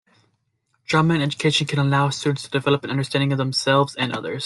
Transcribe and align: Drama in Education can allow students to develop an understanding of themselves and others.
Drama 0.87 1.13
in 1.13 1.21
Education 1.21 1.67
can 1.67 1.77
allow 1.77 2.09
students 2.09 2.41
to 2.41 2.49
develop 2.49 2.83
an 2.83 2.89
understanding 2.89 3.31
of 3.33 3.37
themselves 3.37 3.95
and 3.95 4.11
others. 4.11 4.39